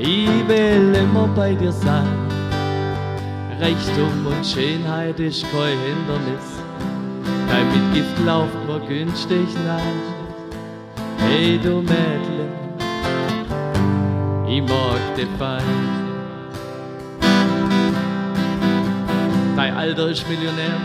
Ich 0.00 0.28
will 0.46 0.94
immer 0.94 1.26
bei 1.34 1.54
dir 1.54 1.72
sein. 1.72 2.06
Reichtum 3.60 4.26
und 4.26 4.46
Schönheit 4.46 5.18
ist 5.18 5.42
kein 5.50 5.76
Hindernis. 5.78 6.62
Dein 7.48 7.66
Mitgift 7.72 8.24
lauft 8.24 8.54
mir 8.68 8.78
günstig 8.86 9.48
nein. 9.66 10.00
Hey 11.18 11.58
du 11.60 11.82
Mädle, 11.82 12.46
ich 14.46 14.62
mag 14.62 15.16
dich 15.16 15.26
fein. 15.36 15.62
Dein 19.56 19.76
Alter 19.76 20.10
ist 20.10 20.28
Millionär. 20.28 20.78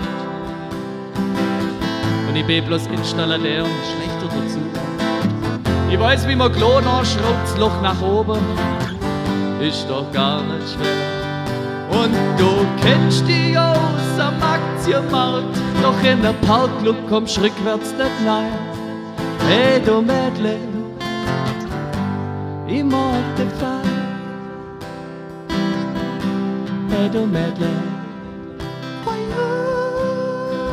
Und 2.28 2.36
ich 2.36 2.46
bin 2.48 2.66
bloß 2.66 2.88
Installateur. 2.88 3.66
Schlechter 3.66 4.26
dazu. 4.26 4.60
Ich 5.92 6.00
weiß, 6.00 6.28
wie 6.28 6.36
man 6.36 6.52
Klo 6.52 6.82
nachschraubt, 6.82 7.44
das 7.44 7.58
Loch 7.60 7.80
nach 7.84 8.02
oben. 8.02 8.40
Ist 9.60 9.90
doch 9.90 10.12
gar 10.12 10.42
nicht 10.44 10.70
schwer. 10.74 11.24
Und 11.90 12.14
du 12.38 12.66
kennst 12.82 13.28
dich 13.28 13.58
aus 13.58 14.20
am 14.20 14.36
Aktienmarkt, 14.42 15.58
doch 15.82 16.04
in 16.04 16.22
der 16.22 16.34
Parkclub 16.46 16.96
kommst 17.08 17.40
rückwärts 17.40 17.92
nicht 17.92 18.28
rein. 18.28 18.52
Hey 19.48 19.80
du 19.86 20.02
Mädle, 20.02 20.58
ich 22.68 22.84
mag 22.84 23.36
dich 23.38 23.54
fein. 23.60 23.82
Hey 26.90 27.10
du 27.12 27.26
Mädle, 27.26 27.70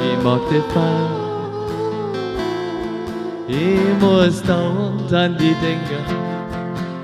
ich 0.01 0.25
mag 0.25 0.41
dich 0.49 0.65
fein. 0.73 1.31
Ich 3.49 4.01
muss 4.01 4.43
dauernd 4.43 5.13
an 5.13 5.37
die 5.37 5.55
denken. 5.55 6.30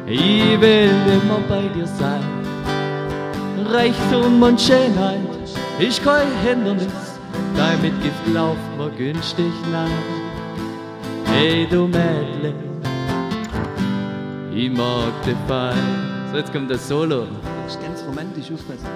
Ich 0.08 0.60
will 0.60 0.90
immer 1.12 1.40
bei 1.48 1.62
dir 1.74 1.86
sein. 1.86 2.22
Reichtum 3.72 4.40
und 4.40 4.60
Schönheit 4.60 5.18
ist 5.80 6.04
kein 6.04 6.28
Hindernis. 6.44 7.18
Dein 7.56 7.82
Mitgift 7.82 8.26
lauft 8.32 8.60
mir 8.78 8.90
günstig 8.90 9.52
nein. 9.72 9.90
Hey 11.24 11.66
du 11.68 11.88
Mädle, 11.88 12.54
ich 14.54 14.70
mag 14.70 15.10
dich 15.24 15.36
fein. 15.48 15.74
So, 16.30 16.38
jetzt 16.38 16.52
kommt 16.52 16.70
das 16.70 16.86
Solo. 16.86 17.26
Das 17.64 17.74
ist 17.74 17.82
ganz 17.82 18.04
romantisch, 18.06 18.52
aufpassen. 18.52 18.86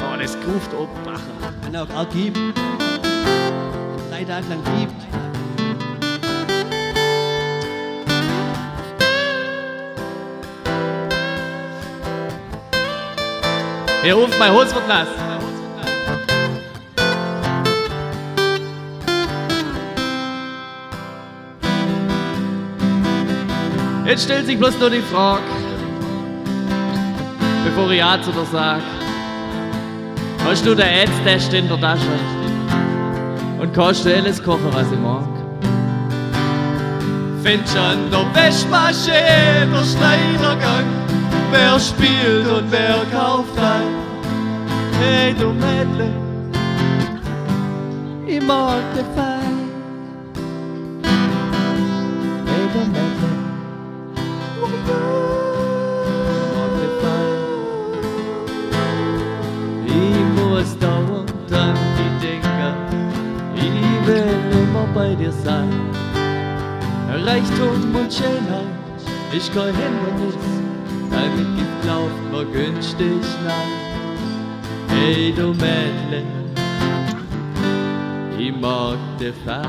Oh, 0.00 0.18
das 0.18 0.36
ruft 0.48 0.72
Obacher. 0.72 1.52
Kann 1.62 1.76
auch 1.76 2.08
geben 2.08 2.54
leider 4.14 4.34
Tage 4.34 4.48
lang 4.48 4.62
gibt. 4.78 4.92
Er 14.04 14.14
ruft 14.14 14.38
bei 14.38 14.50
Holzwurtlass. 14.50 15.08
Jetzt 24.06 24.24
stellt 24.24 24.46
sich 24.46 24.58
bloß 24.58 24.78
nur 24.78 24.90
die 24.90 25.00
Frage, 25.00 25.42
bevor 27.64 27.90
ich 27.90 27.98
Ja 27.98 28.20
zu 28.22 28.30
dir 28.30 28.44
sag. 28.52 28.80
Hast 30.44 30.64
du 30.66 30.74
der 30.74 30.86
den 30.86 31.08
Ätztest 31.08 31.54
in 31.54 31.68
der 31.68 31.80
Tasche? 31.80 32.53
Und 33.64 33.72
kannst 33.72 34.04
du 34.04 34.14
alles 34.14 34.42
kochen, 34.42 34.68
was 34.72 34.92
ich 34.92 34.98
mag? 34.98 35.24
Findest 37.42 37.74
an 37.78 38.10
der 38.10 38.26
Wäschmaschine 38.34 39.66
der 39.72 39.84
Schneidergang, 39.84 40.84
wer 41.50 41.80
spielt 41.80 42.46
und 42.46 42.70
wer 42.70 43.06
kauft 43.10 43.58
ein? 43.58 43.88
Hey 45.00 45.32
du 45.32 45.46
Mädle, 45.46 46.12
ich 48.26 48.42
mag 48.42 48.82
dich 48.94 49.06
fein. 49.16 49.43
Dir 65.16 65.32
sein. 65.32 65.70
Reichtum 67.24 67.94
und 67.94 68.12
Schönheit 68.12 68.66
ist 69.32 69.52
kein 69.54 69.74
Hindernis, 69.74 70.34
dein 71.10 71.56
Gift 71.56 71.84
lauft 71.86 72.32
mir 72.32 72.44
günstig 72.46 73.22
nach. 73.44 74.94
Hey 74.94 75.32
du 75.32 75.48
Mädchen, 75.54 76.26
ich 78.38 78.54
mag 78.60 78.98
dich 79.18 79.34
fein. 79.44 79.68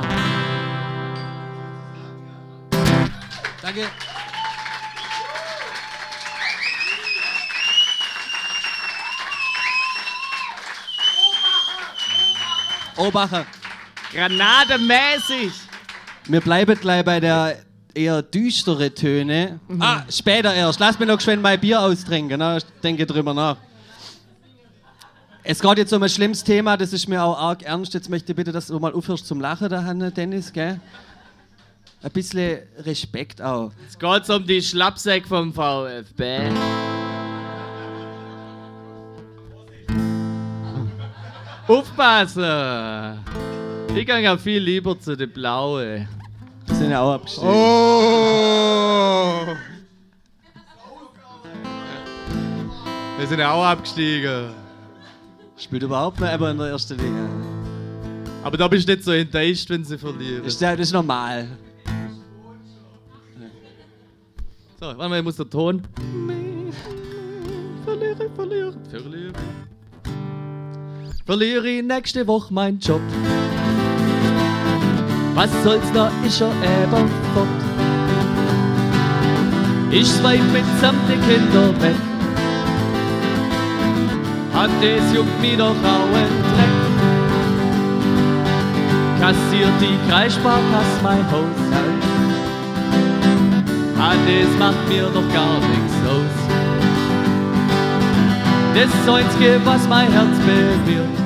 Danke. 3.62 3.88
Obacher. 12.98 13.46
Granademäßig! 14.14 15.52
Wir 16.28 16.42
bleiben 16.42 16.80
gleich 16.80 17.06
bei 17.06 17.20
der 17.20 17.58
eher 17.94 18.22
düstere 18.22 18.94
Töne. 18.94 19.60
Ah, 19.80 20.02
später 20.10 20.54
erst. 20.54 20.80
Lass 20.80 21.00
mich 21.00 21.08
noch 21.08 21.18
geschwind 21.18 21.42
mein 21.42 21.60
Bier 21.60 21.82
austrinken. 21.82 22.40
Ne? 22.40 22.58
Ich 22.58 22.66
denke 22.82 23.06
drüber 23.06 23.34
nach. 23.34 23.58
Es 25.44 25.60
geht 25.60 25.78
jetzt 25.78 25.94
um 25.94 26.02
ein 26.02 26.10
schlimmes 26.10 26.44
Thema, 26.44 26.76
das 26.76 26.92
ist 26.92 27.08
mir 27.08 27.24
auch 27.24 27.38
arg 27.38 27.62
ernst. 27.62 27.94
Jetzt 27.94 28.10
möchte 28.10 28.32
ich 28.32 28.36
bitte, 28.36 28.52
dass 28.52 28.66
du 28.66 28.80
mal 28.80 28.94
aufhörst 28.94 29.28
zum 29.28 29.40
Lachen, 29.40 29.70
da 29.70 29.84
Hanne, 29.84 30.12
Dennis, 30.12 30.52
gell? 30.52 30.80
Ein 32.02 32.12
bisschen 32.12 32.60
Respekt 32.80 33.42
auch. 33.42 33.72
Es 33.88 33.98
geht 33.98 34.30
um 34.30 34.46
die 34.46 34.62
Schlappsäck 34.62 35.28
vom 35.28 35.54
VfB. 35.54 36.50
Aufpassen! 41.68 43.55
Ich 43.96 44.06
gehe 44.06 44.22
ja 44.22 44.38
viel 44.38 44.62
lieber 44.62 45.00
zu 45.00 45.16
den 45.16 45.32
Blauen. 45.32 46.08
Die 46.70 46.76
sind 46.76 46.92
ja 46.92 47.02
auch 47.02 47.14
abgestiegen. 47.14 47.50
Oh! 47.50 49.46
Wir 53.18 53.28
sind 53.28 53.40
ja 53.40 53.52
auch 53.54 53.64
abgestiegen. 53.64 54.50
Spielt 55.58 55.84
überhaupt 55.84 56.20
noch 56.20 56.28
aber 56.28 56.52
in 56.52 56.58
der 56.58 56.68
ersten 56.68 56.98
Liga. 56.98 57.30
Aber 58.44 58.58
da 58.58 58.68
bist 58.68 58.88
du 58.88 58.92
nicht 58.94 59.04
so 59.06 59.12
enttäuscht, 59.12 59.70
wenn 59.70 59.84
sie 59.86 59.98
verlieren. 59.98 60.44
Das 60.44 60.54
ist, 60.56 60.62
ja- 60.62 60.76
das 60.76 60.88
ist 60.88 60.94
normal. 60.94 61.48
So, 64.80 64.86
warte 64.88 65.10
mal, 65.10 65.18
ich 65.20 65.24
muss 65.24 65.38
der 65.38 65.50
Ton. 65.50 65.82
Verliere, 67.86 68.30
verliere, 68.36 68.74
verliere. 68.90 69.34
Verliere 71.26 71.68
ich 71.70 71.84
nächste 71.84 72.28
Woche 72.28 72.54
meinen 72.54 72.78
Job. 72.80 73.02
Was 75.36 75.50
soll's, 75.66 75.92
da 75.94 76.10
ist 76.26 76.40
er 76.40 76.48
eben 76.48 77.10
fort. 77.34 77.48
Ich 79.92 80.10
zwei 80.10 80.38
mitsamt 80.38 81.02
die 81.10 81.20
Kinder 81.28 81.70
weg. 81.82 81.96
Hat 84.54 84.70
das 84.82 85.14
juckt 85.14 85.42
mir 85.42 85.58
doch 85.58 85.76
auch 85.94 86.12
ein 86.22 86.36
Dreck. 86.52 86.76
Kassiert 89.20 89.76
die 89.82 90.10
Kreissparkasse 90.10 91.00
mein 91.04 91.26
Haushalt. 91.30 92.04
Ah, 94.00 94.14
das 94.26 94.58
macht 94.58 94.88
mir 94.88 95.10
doch 95.14 95.34
gar 95.34 95.60
nichts 95.60 95.96
aus. 96.08 96.36
Das 98.74 99.14
Einzige, 99.14 99.60
was 99.66 99.88
mein 99.90 100.12
Herz 100.12 100.38
bewirkt, 100.46 101.25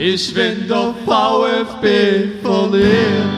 ist, 0.00 0.34
wenn 0.34 0.66
der 0.66 0.94
VfB 1.04 2.40
verliert. 2.42 3.30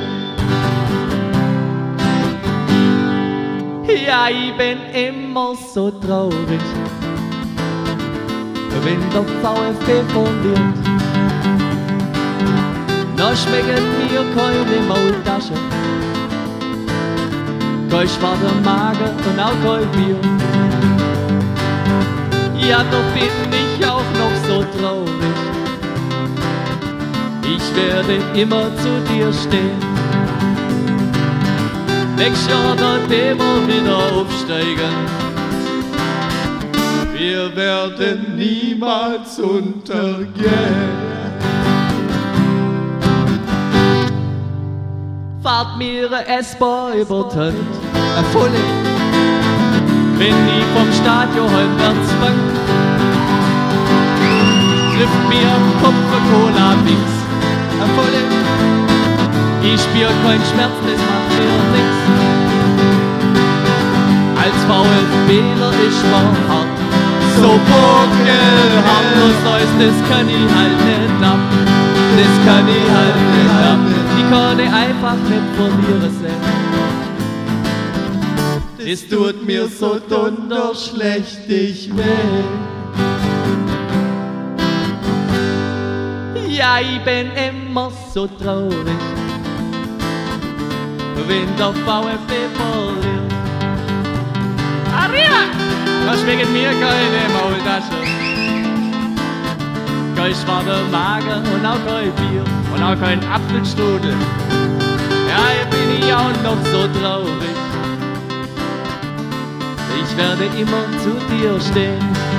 Ja, 4.07 4.29
ich 4.29 4.57
bin 4.57 4.79
immer 4.95 5.55
so 5.57 5.91
traurig, 5.91 6.61
wenn 8.85 9.01
der 9.11 9.25
VfB 9.43 10.03
verliert. 10.13 10.75
Da 13.17 13.37
schmecken 13.37 13.85
mir 13.99 14.25
keine 14.35 14.87
Maultasche 14.89 15.55
kein 17.93 18.09
schwarzer 18.09 18.55
Magen 18.65 19.15
und 19.29 19.39
auch 19.39 19.53
kein 19.63 19.87
Bier. 19.93 20.17
Ja, 22.67 22.79
doch 22.91 23.13
bin 23.13 23.53
ich 23.53 23.87
auch 23.87 24.01
noch 24.19 24.35
so 24.49 24.65
traurig. 24.79 25.62
Ich 27.55 27.77
werde 27.77 28.19
immer 28.41 28.65
zu 28.77 28.89
dir 29.13 29.31
stehen. 29.31 29.79
Nächstes 32.17 32.49
Jahr 32.49 32.75
dort 32.77 33.13
immer 33.13 33.67
wieder 33.69 33.97
aufsteigen. 34.15 34.95
Wir 37.13 37.55
werden 37.55 38.37
niemals 38.37 39.39
untergehen. 39.39 40.93
Fahrt 45.43 45.77
mir 45.77 46.09
S-Bahn 46.39 46.95
über 46.95 47.25
Hand. 47.35 47.55
Eine 48.17 48.27
volle. 48.33 48.63
Wenn 50.17 50.49
ich 50.57 50.65
vom 50.75 50.93
Stadion 50.93 51.51
heimwärts 51.51 52.13
fang, 52.21 52.41
trifft 54.95 55.29
mir 55.29 55.53
Kopf 55.83 56.09
ein 56.17 56.25
Cola-Mix. 56.31 57.22
Volle. 57.97 58.23
Ich 59.63 59.81
spür 59.81 60.11
keinen 60.25 60.45
Schmerz, 60.51 60.77
das 60.87 61.01
macht 61.11 61.31
mir 61.39 61.57
nix. 61.75 61.91
Als 64.43 64.59
VfBler 64.69 65.73
ist 65.89 66.03
man 66.11 66.31
hart, 66.49 66.75
so 67.37 67.51
bogelhart. 67.71 69.09
Bloß 69.15 69.39
Neues, 69.45 69.73
das 69.79 69.97
kann 70.11 70.27
ich 70.29 70.47
halt 70.57 70.79
nicht 70.89 71.21
ab. 71.25 71.43
Das 72.19 72.35
kann 72.47 72.67
ich 72.69 72.89
halt 72.97 73.21
nicht 73.35 73.59
ab. 73.73 73.83
Ich 74.19 74.27
kann 74.31 74.59
ich 74.59 74.73
einfach 74.73 75.19
nicht 75.31 75.49
verlieren 75.57 76.13
sehen. 76.21 76.43
Es 78.85 79.09
tut 79.09 79.47
mir 79.47 79.69
so 79.69 80.01
dunder 80.09 80.73
schlecht, 80.75 81.49
ich 81.49 81.97
will. 81.97 82.45
Ja, 86.63 86.79
ich 86.79 87.01
bin 87.01 87.29
immer 87.33 87.91
so 88.15 88.29
traurig, 88.41 89.03
wenn 91.27 91.57
der 91.57 91.73
VfB 91.73 92.33
verliert. 92.55 93.33
Aria! 94.97 95.41
Was 96.07 96.25
wegen 96.25 96.53
mir 96.53 96.71
keine 96.71 97.23
Maultasche? 97.35 97.99
Kein 100.15 100.35
schwarzer 100.37 100.85
Magen 100.93 101.43
und 101.53 101.67
auch 101.67 101.85
kein 101.85 102.13
Bier 102.13 102.45
und 102.73 102.81
auch 102.81 103.01
kein 103.01 103.19
Apfelstrudel. 103.25 104.15
Ja, 105.29 105.43
hier 105.55 105.67
bin 105.69 105.99
ich 105.99 106.15
auch 106.15 106.31
noch 106.45 106.65
so 106.71 106.87
traurig. 107.01 107.57
Ich 110.01 110.17
werde 110.17 110.45
immer 110.45 110.85
zu 111.03 111.11
dir 111.29 111.61
stehen. 111.61 112.32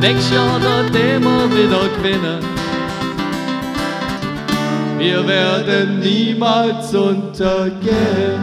Nächstes 0.00 0.30
Jahr 0.30 0.60
dort 0.60 0.94
immer 0.94 1.50
wieder 1.50 1.88
gewinnen. 1.96 2.38
Wir 4.96 5.26
werden 5.26 5.98
niemals 5.98 6.94
untergehen. 6.94 8.38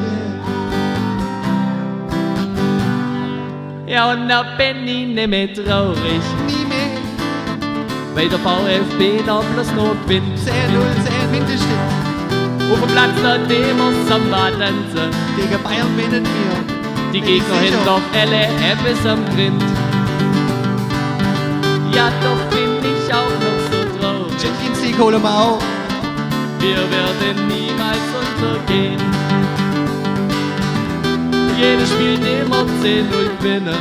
Ja, 3.88 4.12
und 4.12 4.28
da 4.28 4.44
bin 4.58 4.86
ich 4.86 5.08
nicht 5.08 5.28
mehr 5.30 5.54
traurig. 5.54 6.24
Nie 6.48 6.66
mehr. 6.66 7.00
Weil 8.16 8.28
der 8.28 8.40
VfB 8.40 9.24
da 9.26 9.42
bloß 9.54 9.72
noch 9.76 9.96
gewinnt. 10.04 10.38
10-0, 10.38 10.50
10 11.22 11.32
Mindeststück. 11.32 11.70
Auf 12.74 12.80
dem 12.82 12.90
Platz 12.90 13.12
da 13.24 13.38
dem 13.38 13.78
wir 13.78 14.06
Samba 14.10 14.50
tanzen. 14.50 15.10
Gegen 15.38 15.64
Bayern 15.64 15.96
gewinnen 15.96 16.26
wir. 16.26 17.12
Die 17.14 17.22
Gegner 17.22 17.60
hinter 17.60 18.02
Elle 18.14 18.48
etwas 18.72 19.06
am 19.10 19.24
Grind. 19.34 19.85
Ja, 21.96 22.12
doch 22.22 22.42
bin 22.50 22.78
ich 22.84 23.14
auch 23.14 23.30
noch 23.46 23.60
so 23.72 24.00
traurig. 24.00 24.34
Champions 24.42 24.84
League 24.84 25.00
holen 25.00 25.22
wir 25.22 25.30
auch. 25.30 25.60
Wir 26.60 26.76
werden 26.92 27.48
niemals 27.48 27.98
untergehen. 28.22 29.00
Jeder 31.58 31.86
spielt 31.86 32.20
immer 32.44 32.64
10-0 32.84 33.38
gewinnen. 33.38 33.76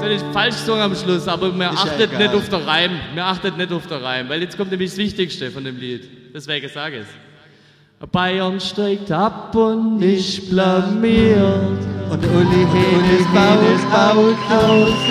Das 0.00 0.12
ist 0.12 0.24
falsch 0.34 0.56
gesungen 0.56 0.82
am 0.82 0.94
Schluss, 0.94 1.26
aber 1.26 1.50
mir 1.50 1.70
Ist 1.70 1.84
ja 1.84 1.90
achtet 1.92 2.12
egal. 2.12 2.22
nicht 2.26 2.34
auf 2.34 2.48
den 2.50 2.62
Reim. 2.68 2.90
Mir 3.14 3.24
achtet 3.24 3.56
nicht 3.56 3.72
auf 3.72 3.86
den 3.86 4.02
Reim, 4.02 4.28
weil 4.28 4.42
jetzt 4.42 4.56
kommt 4.58 4.70
nämlich 4.70 4.90
das 4.90 4.98
Wichtigste 4.98 5.50
von 5.50 5.64
dem 5.64 5.78
Lied. 5.78 6.06
Deswegen 6.34 6.68
sage 6.68 6.96
ich 6.96 7.02
es. 7.02 8.10
Bayern 8.12 8.60
steigt 8.60 9.10
ab 9.10 9.54
und 9.54 10.02
ist 10.02 10.50
blamiert. 10.50 11.93
Und 12.14 12.24
Uli 12.26 12.64
Henes 12.72 13.26
baut, 13.34 13.82
baut 13.90 14.38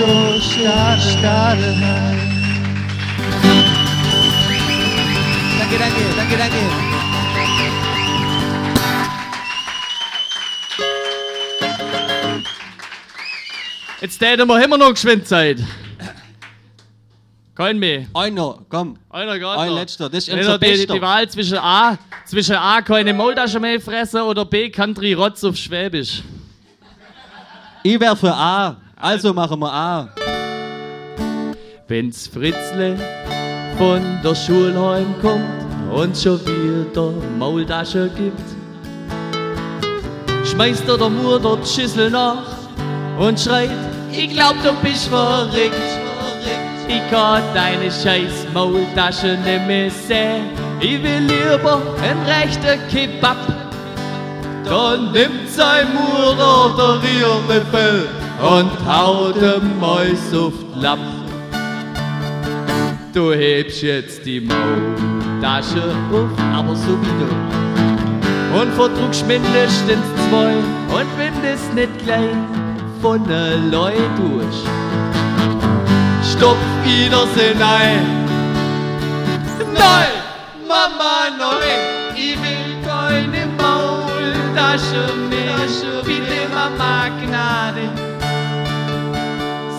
aus 0.08 0.44
Stadelheim. 1.04 2.20
Danke, 5.60 5.78
danke, 5.80 6.02
danke, 6.16 6.38
danke. 6.38 6.58
Jetzt 14.00 14.18
täten 14.20 14.48
wir 14.48 14.64
immer 14.64 14.78
noch 14.78 14.92
geschwind 14.92 15.28
Zeit. 15.28 15.58
Kein 17.54 17.80
mehr. 17.80 18.06
Einer, 18.14 18.60
komm. 18.70 18.98
Einer 19.10 19.38
gerade 19.40 19.60
Ein 19.60 19.70
noch. 19.72 19.80
letzter, 19.80 20.10
das 20.10 20.30
ist 20.30 20.34
unser 20.34 20.58
die, 20.58 20.68
Bester. 20.68 20.94
die 20.94 21.02
Wahl 21.02 21.30
zwischen 21.30 21.58
A, 21.58 21.98
zwischen 22.26 22.56
A 22.56 22.82
keine 22.82 23.14
Maultasche 23.14 23.60
mehr 23.60 23.82
fressen 23.82 24.22
oder 24.22 24.46
B 24.46 24.70
Country 24.70 25.12
Rotz 25.12 25.44
auf 25.44 25.58
Schwäbisch. 25.58 26.24
Ich 27.86 28.00
wär 28.00 28.16
für 28.16 28.34
A. 28.34 28.78
Also 28.96 29.34
machen 29.34 29.60
wir 29.60 29.74
A. 29.74 30.08
Wenn's 31.90 32.28
Fritzle 32.28 32.98
von 33.78 34.02
der 34.24 34.34
Schule 34.36 34.80
heimkommt 34.80 35.44
und 35.92 36.18
schon 36.18 36.40
wieder 36.46 37.12
Maultasche 37.38 38.10
gibt, 38.16 38.40
schmeißt 40.46 40.88
er 40.88 40.98
der 40.98 41.10
Mutter 41.10 41.58
die 41.58 41.68
Schüssel 41.68 42.10
nach 42.10 42.46
und 43.20 43.38
schreit, 43.38 43.70
ich 44.14 44.30
glaub 44.30 44.56
du 44.64 44.72
bist 44.82 45.08
verrückt. 45.10 45.74
Ich 46.88 47.12
kann 47.12 47.44
deine 47.54 47.92
scheiß 47.92 48.48
Maultasche 48.54 49.38
nicht 49.44 49.68
mehr 49.68 49.92
sehen. 49.92 50.46
Ich 50.80 51.04
will 51.04 51.28
lieber 51.28 51.82
einen 52.02 52.22
rechten 52.26 52.80
Kebab. 52.90 53.38
Dann 54.64 55.12
nimmt 55.12 55.43
sein 55.56 55.88
Mutter 55.94 56.74
der 56.78 57.04
Rierenfell 57.04 58.08
und 58.42 58.72
haut 58.88 59.36
dem 59.36 59.80
Mäus 59.80 60.34
auf 60.34 60.54
die 60.76 60.80
Lapp. 60.82 61.00
Du 63.14 63.32
hebst 63.32 63.84
jetzt 63.84 64.26
die 64.26 64.42
Maultasche 64.42 65.84
auf, 66.12 66.30
aber 66.54 66.76
so 66.76 66.98
wie 67.02 67.14
du. 67.20 68.60
Und 68.60 68.74
verdruckst 68.74 69.28
mindestens 69.28 70.06
zwei 70.30 70.54
und 70.98 71.08
das 71.44 71.74
nicht 71.76 72.04
gleich 72.04 72.36
von 73.02 73.24
der 73.28 73.58
Leute 73.58 74.10
durch. 74.18 74.60
Stopf 76.32 76.58
wieder 76.84 77.28
hinein. 77.36 78.06
Nein, 79.74 80.14
Mama, 80.68 81.30
nein, 81.38 82.16
ich 82.16 82.38
will 82.38 82.78
keine 82.86 83.48
Maultasche 83.58 85.14
mehr. 85.30 85.33
Bitte, 85.64 86.50
Mama, 86.54 87.08
Gnade. 87.22 87.88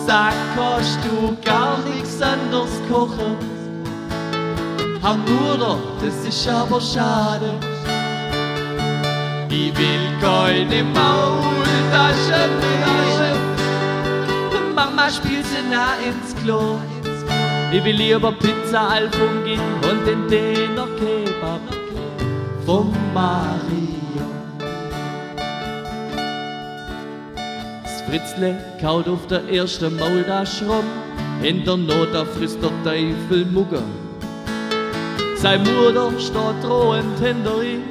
Sag, 0.07 0.33
kannst 0.57 0.99
du 1.05 1.37
gar 1.45 1.77
nichts 1.81 2.23
anderes 2.23 2.81
kochen? 2.91 3.37
Herr 5.03 5.15
Mutter, 5.15 5.77
das 6.03 6.27
ist 6.27 6.49
aber 6.49 6.81
schade. 6.81 7.53
Ich 9.51 9.77
will 9.77 10.09
keine 10.23 10.85
Maultasche 10.85 12.49
mehr. 12.61 13.37
Mama 14.75 15.11
spielt 15.11 15.45
sie 15.45 15.63
nah 15.71 15.97
ins 16.03 16.35
Klo. 16.43 16.79
Ich 17.71 17.85
will 17.85 17.97
lieber 17.97 18.33
Pizza 18.33 18.89
al 18.89 19.11
Funghi 19.11 19.59
und 19.91 20.07
den 20.07 20.29
Döner 20.29 20.89
Kebab 20.99 21.61
vom 22.65 22.91
Mario. 23.13 23.94
Fritzle 28.15 28.55
kaut 28.81 29.09
auf 29.09 29.27
der 29.27 29.43
ersten 29.49 29.97
Maultasche 29.97 30.65
rum. 30.67 30.85
In 31.43 31.65
der 31.65 31.77
Not 31.77 32.15
da 32.15 32.25
frisst 32.25 32.59
der 32.63 32.71
Teufel 32.85 33.45
Mugger. 33.47 33.83
Sein 35.35 35.65
Mutter 35.65 36.13
steht 36.21 36.63
drohend 36.63 37.19
hinter 37.19 37.61
ihm. 37.61 37.83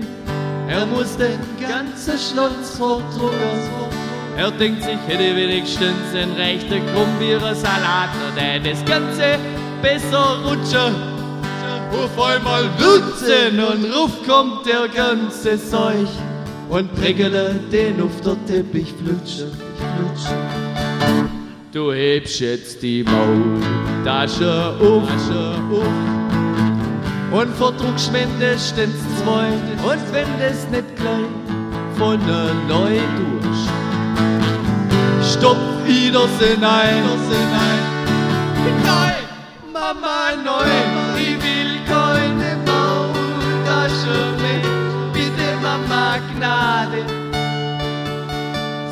Er 0.70 0.86
muss 0.86 1.18
den 1.18 1.40
ganzen 1.60 2.18
Schlons 2.18 2.78
verdrucken. 2.78 3.92
Er 4.38 4.50
denkt 4.52 4.84
sich, 4.84 4.98
hätte 5.08 5.36
wenigstens 5.36 6.16
einen 6.16 6.32
rechten 6.38 6.82
Krummbeerensalat 6.94 8.12
oder 8.32 8.60
das 8.62 8.86
Ganze 8.86 9.38
besser 9.82 10.40
rutschen. 10.46 10.96
Auf 11.92 12.26
einmal 12.26 12.64
wird's 12.78 13.24
und 13.24 13.94
ruf 13.94 14.12
kommt 14.26 14.66
der 14.66 14.88
ganze 14.88 15.62
Zeug 15.62 16.08
und 16.70 16.94
prägele 16.96 17.60
den 17.72 18.02
auf 18.02 18.22
der 18.22 18.38
Teppich 18.46 18.94
flutsche. 18.94 19.52
Du 21.72 21.92
hebst 21.92 22.40
jetzt 22.40 22.84
die 22.84 23.04
Maultasche 23.04 24.76
auf, 24.80 25.10
und 27.34 27.56
verdruckst 27.56 28.12
mindestens 28.12 28.94
zwei 29.24 29.48
und 29.48 30.14
wenn 30.14 30.28
das 30.40 30.68
nicht 30.70 30.96
gleich 30.96 31.26
von 31.98 32.20
Neu 32.68 33.00
durch. 33.18 33.64
Stopf 35.32 35.58
wieder 35.86 36.28
hinein, 36.40 37.04
Nein, 38.84 39.14
Mama, 39.74 40.32
nein, 40.46 41.23
Gnade. 46.20 47.06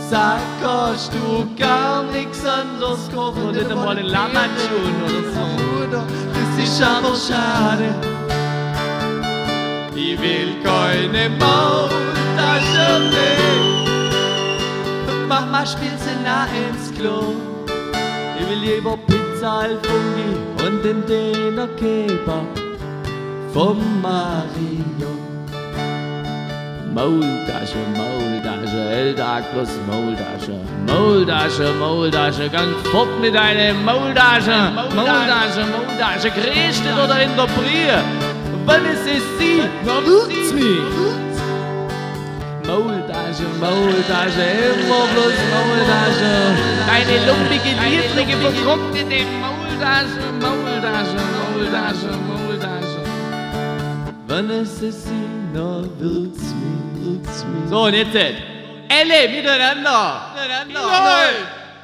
Sag, 0.10 0.42
kannst 0.62 1.14
du 1.14 1.48
gar 1.58 2.04
nichts 2.04 2.46
anderes 2.46 3.10
kochen? 3.14 3.52
Nicht 3.52 3.72
einmal 3.72 3.98
ein 3.98 4.06
Lammatschun 4.06 4.96
oder 5.06 5.24
so. 5.34 5.46
Das 5.92 6.64
ist 6.64 6.82
aber 6.82 7.16
schade. 7.16 7.96
Ich 9.96 10.20
will 10.20 10.56
keine 10.64 11.30
Maultasche 11.30 12.88
mehr. 13.12 13.42
Mama 15.28 15.66
spielt 15.66 16.00
sie 16.00 16.16
nah 16.26 16.46
ins 16.46 16.92
Klo. 16.98 17.36
Ich 18.38 18.50
will 18.50 18.60
lieber 18.60 18.98
Pizza 19.08 19.60
al 19.60 19.78
Funghi 19.84 20.66
und 20.66 20.84
den 20.84 21.06
Döner 21.06 21.68
Kebab 21.78 22.48
vom 23.54 24.02
Mario. 24.02 25.21
Maultasche, 26.94 27.78
Maultasche, 27.96 28.78
Eltag 28.92 29.46
plus 29.54 29.70
Maultasche. 29.88 30.60
Maultasche, 30.88 31.74
Maultasche, 31.80 32.50
ganz 32.50 32.76
fort 32.92 33.08
mit 33.22 33.34
deiner 33.34 33.74
Maultasche. 33.74 34.72
Maultasche, 34.94 35.64
Maultasche, 35.72 36.30
gerichtet 36.32 36.94
oder 37.02 37.22
in 37.22 37.34
der 37.38 37.48
Brie. 37.56 37.96
Wann 38.66 38.86
ist 38.86 39.08
es 39.08 39.24
sie? 39.40 39.64
Wird's 39.86 40.52
mich. 40.54 40.84
Maultasche, 42.68 43.48
Maultasche, 43.62 44.46
immer 44.72 45.08
bloß 45.14 45.38
Maultasche. 45.56 46.32
Deine 46.88 47.16
lumpige, 47.26 47.72
niedrige, 47.88 48.36
vertrocknete 48.38 49.26
Maultasche, 49.40 50.24
Maultasche, 50.42 51.20
Maultasche, 51.40 52.12
Maultasche. 52.28 53.02
Wann 54.28 54.50
ist 54.50 54.84
es 54.84 55.06
sie? 55.06 55.42
Na, 55.54 55.84
wird's 56.00 56.51
So, 57.70 57.84
und 57.84 57.94
jetzt. 57.94 58.16
Elle, 58.16 59.30
miteinander. 59.30 60.22
Nein, 60.36 61.36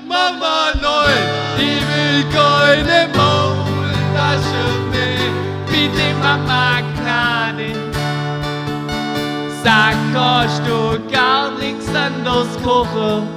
Mama, 0.05 0.71
nein. 0.81 1.23
Ich 1.57 1.81
will 1.87 2.23
keine 2.31 3.07
Maultasche 3.15 4.65
mehr. 4.91 5.31
Bitte, 5.69 6.13
Mama, 6.21 6.81
Gnade. 6.97 7.71
Sag, 9.63 9.95
kannst 10.13 10.61
du 10.67 10.99
gar 11.11 11.51
nichts 11.51 11.87
anderes 11.95 12.47
kochen? 12.63 13.27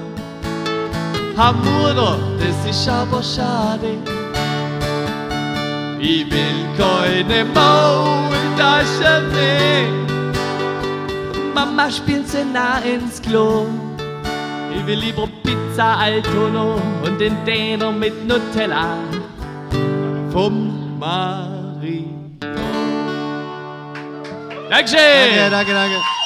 Ha 1.36 1.52
Mutter, 1.52 2.18
das 2.38 2.70
ist 2.70 2.88
aber 2.88 3.22
schade. 3.22 3.98
Ich 6.00 6.30
will 6.30 6.66
keine 6.76 7.44
Maultasche 7.44 9.22
mehr. 9.32 10.09
Mama 11.60 11.90
spielt 11.90 12.26
sie 12.26 12.42
nah 12.42 12.78
ins 12.78 13.20
Klo. 13.20 13.66
Ich 14.74 14.86
will 14.86 14.98
lieber 14.98 15.28
Pizza 15.42 15.98
Altono 15.98 16.80
und 17.04 17.20
den 17.20 17.36
Däner 17.44 17.92
mit 17.92 18.26
Nutella 18.26 18.96
vom 20.32 20.98
Marino. 20.98 22.38
Dankeschön! 24.70 25.00
Danke, 25.50 25.50
danke, 25.50 25.72
danke. 25.74 26.19